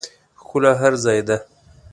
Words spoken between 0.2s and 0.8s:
ښکلا